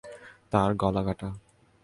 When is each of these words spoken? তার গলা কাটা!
তার 0.51 0.69
গলা 0.81 1.01
কাটা! 1.07 1.29